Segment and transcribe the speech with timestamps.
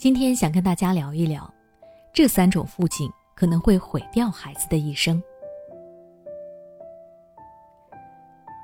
[0.00, 1.52] 今天想跟大家聊一聊，
[2.10, 5.22] 这三种父亲可能会毁掉孩子的一生。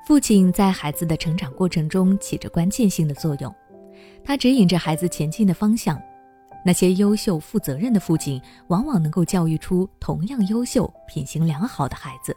[0.07, 3.53] 父亲在孩子的成长过程中起着关键性的作用，
[4.23, 6.01] 他指引着孩子前进的方向。
[6.65, 12.33] 那些优秀、负责任的父亲，往往能够教育出同样优秀、品行良好的孩子；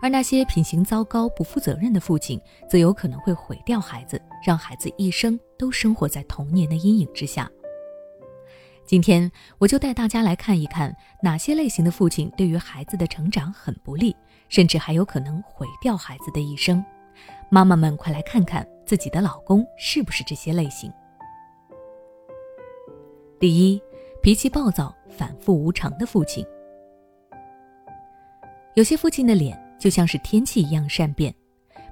[0.00, 7.50] 而那些品行糟糕、不负责任的父亲，则有可能会毁掉孩子，让孩子一生都生活在童年的阴影之下。
[8.86, 14.14] 今天我就带大家来看一看哪些类型的父亲对于孩子的成长很不利，
[14.48, 16.82] 甚至还有可能毁掉孩子的一生。
[17.50, 20.92] 妈妈们，快来看看自己的老公是不是这些类型。
[23.40, 23.82] 第一，
[24.22, 26.46] 脾气暴躁、反复无常的父亲。
[28.74, 31.34] 有些父亲的脸就像是天气一样善变，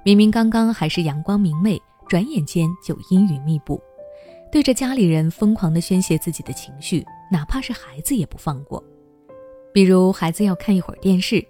[0.03, 3.81] 明明刚刚还是阳光明媚，转眼间就阴云密布。
[4.51, 8.81] 对着家里人疯狂地宣泄自己的情绪，哪怕是孩子也不放过。
[9.73, 11.45] 比如孩子要看一会儿电视，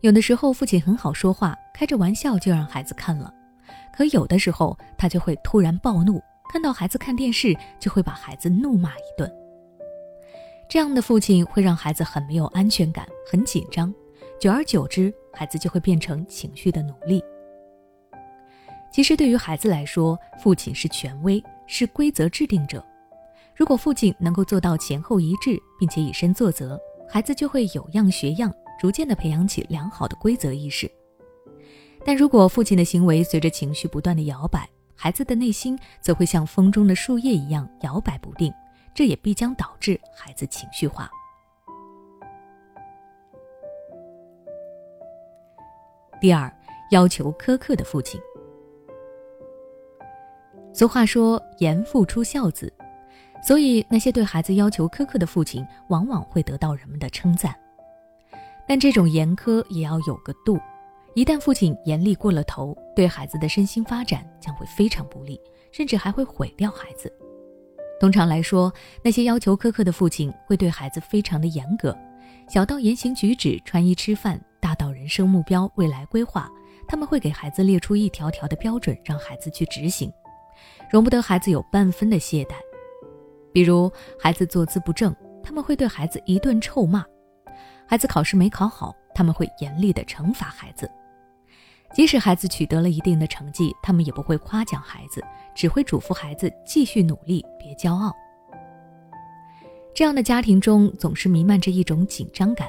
[0.00, 3.32] 有的时候父亲很好说话，开着玩笑就让孩子看了；
[3.96, 6.20] 可有的时候他就会突然暴怒，
[6.52, 9.30] 看到孩子看电视就会把孩子怒骂一顿。
[10.68, 13.92] 这样的父亲会让孩子很没有安全感，很紧张，
[14.38, 17.24] 久而久之，孩子就会变成情绪的奴隶。
[18.92, 21.42] 其实对于孩子来说，父亲是权威。
[21.72, 22.84] 是规则制定者。
[23.54, 30.90] 如果父亲能够做到前后一致，并且以身作则，孩子就会有样学样，逐渐的培养起良好的规则意识。
[32.04, 38.52] 但如果父亲的行为随着情绪不断的摇摆，孩子的内心则会像风中的树叶一样摇摆不定，
[38.92, 41.08] 这也必将导致孩子情绪化。
[46.20, 46.52] 第二，
[46.90, 48.20] 要求苛刻的父亲。
[50.72, 52.72] 俗话说“严父出孝子”，
[53.46, 57.54] 所以那些对孩子要求苛刻的父亲，往往会得到人们的称赞。
[58.68, 60.58] 但这种严苛也要有个度，
[61.14, 65.40] 一旦父亲严厉过了头，对孩子的身心发展将会非常不利，
[65.72, 67.12] 甚至还会毁掉孩子。
[67.98, 68.72] 通常来说，
[69.02, 71.94] 那些要求苛刻的父亲会对孩子非常的严格，
[72.48, 76.48] 小到言行举止、穿衣吃饭，大到人生目标、未来规划，
[76.86, 80.10] 他们会给孩子列出一条条的标准，让孩子去执行。
[80.90, 82.54] 容不得孩子有半分的懈怠，
[83.52, 87.02] 比如孩子坐姿不正，他们会对孩子一顿臭骂；
[87.86, 90.90] 孩子考试没考好，他们会严厉的惩罚孩子。
[91.92, 95.20] 即使孩子取得了一定的成绩，他们也不会夸奖孩子，
[95.54, 98.14] 只会嘱咐孩子继续努力，别骄傲。
[99.92, 102.68] 这样的家庭中总是弥漫着一种紧张感，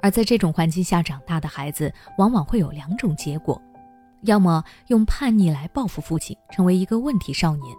[0.00, 3.60] 而在这种环境下长大的孩子，往往会有两种结果。
[4.22, 7.74] 要么用叛逆来报复父亲，成为一个问题少年；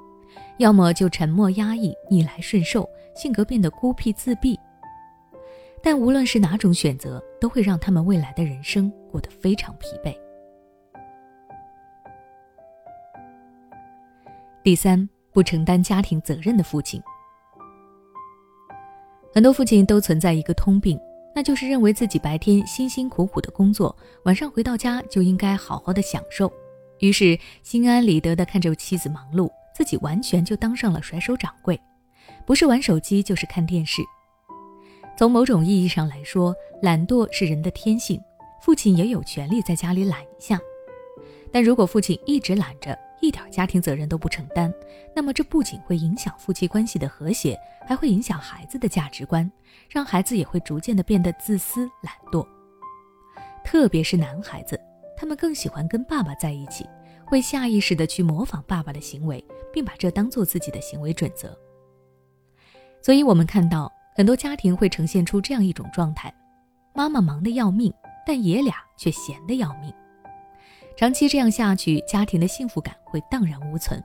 [0.57, 4.59] 要么就沉默压抑，逆来顺受，性格变得孤僻自闭。
[5.83, 10.15] 但无论是哪种选择，都会让他们未来的人生过得非常疲惫。
[14.63, 17.01] 第三，不承担家庭责任的父亲，
[19.33, 20.99] 很多父亲都存在一个通病。
[21.33, 26.51] 那就是认为自己白天辛辛苦苦的工作，晚上回到家就应该好好的享受，
[26.99, 31.79] 于是心安理得的看着妻子忙碌，自己完全就当上了甩手掌柜，
[32.45, 34.01] 不是玩手机就是看电视。
[35.17, 38.19] 从某种意义上来说，懒惰是人的天性，
[38.61, 40.59] 父亲也有权利在家里懒一下。
[41.51, 44.73] 但如果父亲一直懒着，一点家庭责任都不承担，
[45.15, 49.49] 那么这不仅会影响夫妻关系的和谐，还会影响孩子的价值观，
[49.89, 52.45] 让孩子也会逐渐的变得自私懒惰。
[53.63, 54.79] 特别是男孩子，
[55.15, 56.83] 他们更喜欢跟爸爸在一起，
[57.23, 61.55] 会下意识的去模仿爸爸的行为，并把这当做自己的行为准则。
[63.03, 66.33] 所以，我们看到很多家庭会呈现出这样一种状态：
[66.95, 67.93] 妈妈忙得要命，
[68.25, 69.93] 但爷俩却闲得要命。
[70.95, 74.01] 长期这样下去，家庭的幸福感会荡然无存，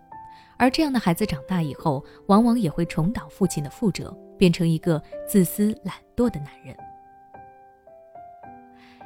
[0.57, 6.75] 而这样的孩子长大以后，往往也会重蹈父亲的覆辙，变成一个自私懒惰的男人。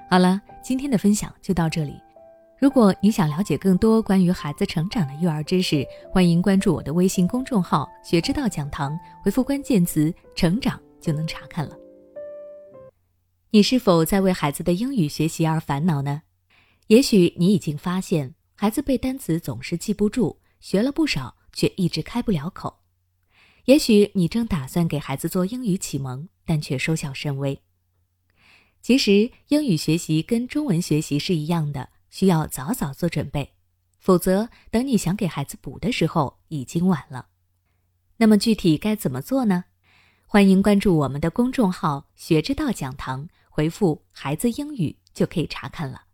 [0.08, 2.00] 好了，今天的分享就到这里。
[2.58, 11.74] 如果你想了解更多关于孩子成长的育儿知识，欢迎关注我的微信公众号“学之道讲堂”，回复关键词“成长”就能查看了。
[13.50, 16.22] 你是否在为孩子的英语学习而烦恼呢？
[16.90, 22.80] 也许你已经发现，孩子背单词总是记不住，学了不少却一直开不了口。
[23.66, 27.62] 也许你正打算给孩子做英语启蒙，但却收效甚微。
[28.82, 33.54] 其实，英语学习跟中文学习是一样的，需要早早做准备，
[34.00, 37.28] 否则等你想给孩子补的时候，已经晚了。
[38.16, 39.66] 那么具体该怎么做呢？
[40.26, 46.06] 欢迎关注我们的公众号“学之道讲堂”，回复“孩子英语”就可以查看了。